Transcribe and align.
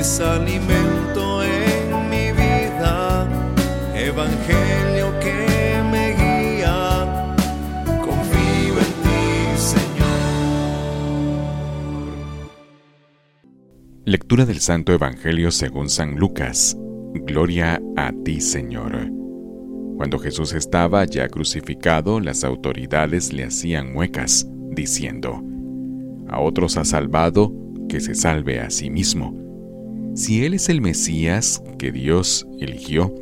es 0.00 0.18
alimento 0.18 1.42
en 1.44 2.08
mi 2.08 2.32
vida, 2.32 3.28
evangelio 3.94 5.12
que 5.20 5.82
me 5.92 6.14
guía, 6.14 7.34
confío 8.00 8.78
en 8.78 8.92
ti, 9.02 9.58
Señor. 9.58 10.16
Lectura 14.06 14.46
del 14.46 14.60
Santo 14.60 14.94
Evangelio 14.94 15.50
según 15.50 15.90
San 15.90 16.16
Lucas. 16.16 16.78
Gloria 17.12 17.78
a 17.96 18.10
ti, 18.24 18.40
Señor. 18.40 19.10
Cuando 19.98 20.18
Jesús 20.18 20.54
estaba 20.54 21.04
ya 21.04 21.28
crucificado, 21.28 22.20
las 22.20 22.42
autoridades 22.42 23.34
le 23.34 23.44
hacían 23.44 23.92
muecas, 23.92 24.46
diciendo, 24.70 25.42
A 26.30 26.40
otros 26.40 26.78
ha 26.78 26.86
salvado, 26.86 27.52
que 27.86 28.00
se 28.00 28.14
salve 28.14 28.60
a 28.60 28.70
sí 28.70 28.88
mismo. 28.88 29.49
Si 30.14 30.44
Él 30.44 30.54
es 30.54 30.68
el 30.68 30.80
Mesías 30.80 31.62
que 31.78 31.92
Dios 31.92 32.46
eligió, 32.58 33.14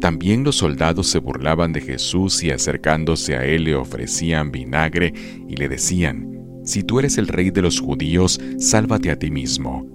también 0.00 0.44
los 0.44 0.56
soldados 0.56 1.06
se 1.08 1.18
burlaban 1.18 1.72
de 1.72 1.80
Jesús 1.80 2.42
y 2.44 2.50
acercándose 2.50 3.36
a 3.36 3.44
Él 3.44 3.64
le 3.64 3.74
ofrecían 3.74 4.52
vinagre 4.52 5.12
y 5.48 5.56
le 5.56 5.68
decían, 5.68 6.60
Si 6.62 6.82
tú 6.82 6.98
eres 6.98 7.18
el 7.18 7.26
rey 7.26 7.50
de 7.50 7.62
los 7.62 7.80
judíos, 7.80 8.40
sálvate 8.58 9.10
a 9.10 9.18
ti 9.18 9.30
mismo. 9.30 9.86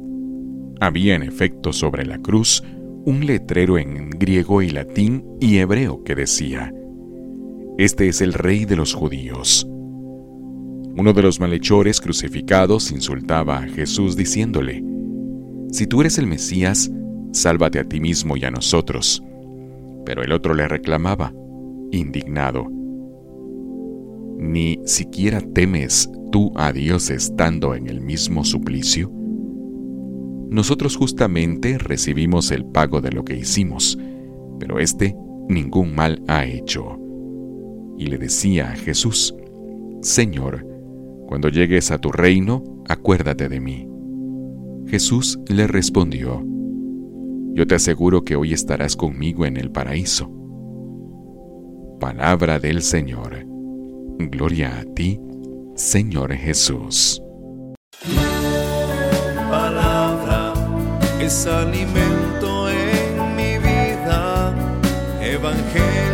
Había 0.81 1.15
en 1.15 1.23
efecto 1.23 1.71
sobre 1.71 2.05
la 2.05 2.17
cruz 2.17 2.63
un 3.05 3.25
letrero 3.25 3.77
en 3.77 4.09
griego 4.09 4.61
y 4.61 4.71
latín 4.71 5.23
y 5.39 5.57
hebreo 5.57 6.03
que 6.03 6.15
decía, 6.15 6.73
Este 7.77 8.07
es 8.07 8.21
el 8.21 8.33
rey 8.33 8.65
de 8.65 8.75
los 8.75 8.93
judíos. 8.93 9.67
Uno 10.97 11.13
de 11.13 11.21
los 11.21 11.39
malhechores 11.39 12.01
crucificados 12.01 12.91
insultaba 12.91 13.59
a 13.59 13.67
Jesús 13.67 14.15
diciéndole, 14.17 14.88
Si 15.71 15.87
tú 15.87 16.01
eres 16.01 16.17
el 16.17 16.27
Mesías, 16.27 16.91
sálvate 17.31 17.79
a 17.79 17.83
ti 17.83 17.99
mismo 17.99 18.37
y 18.37 18.45
a 18.45 18.51
nosotros. 18.51 19.23
Pero 20.05 20.23
el 20.23 20.31
otro 20.31 20.53
le 20.53 20.67
reclamaba, 20.67 21.33
indignado, 21.91 22.67
¿Ni 24.39 24.79
siquiera 24.85 25.41
temes 25.41 26.09
tú 26.31 26.53
a 26.55 26.71
Dios 26.71 27.09
estando 27.09 27.75
en 27.75 27.87
el 27.87 27.99
mismo 27.99 28.45
suplicio? 28.45 29.11
Nosotros 30.49 30.95
justamente 30.95 31.77
recibimos 31.77 32.49
el 32.51 32.63
pago 32.63 33.01
de 33.01 33.11
lo 33.11 33.25
que 33.25 33.35
hicimos, 33.35 33.99
pero 34.57 34.79
éste 34.79 35.13
ningún 35.49 35.93
mal 35.93 36.23
ha 36.29 36.45
hecho. 36.45 36.97
Y 37.97 38.05
le 38.05 38.17
decía 38.17 38.71
a 38.71 38.75
Jesús, 38.77 39.35
Señor, 40.01 40.65
cuando 41.27 41.49
llegues 41.49 41.91
a 41.91 41.97
tu 41.97 42.09
reino, 42.09 42.63
acuérdate 42.87 43.49
de 43.49 43.59
mí. 43.59 43.88
Jesús 44.89 45.39
le 45.47 45.67
respondió, 45.67 46.43
Yo 47.53 47.67
te 47.67 47.75
aseguro 47.75 48.23
que 48.23 48.35
hoy 48.35 48.53
estarás 48.53 48.95
conmigo 48.95 49.45
en 49.45 49.57
el 49.57 49.71
paraíso. 49.71 50.31
Palabra 51.99 52.59
del 52.59 52.81
Señor. 52.81 53.45
Gloria 54.17 54.79
a 54.79 54.83
ti, 54.93 55.19
Señor 55.75 56.33
Jesús. 56.33 57.21
es 61.21 61.45
alimento 61.45 62.69
en 62.71 63.35
mi 63.35 63.57
vida, 63.59 64.55
evangelio 65.21 66.08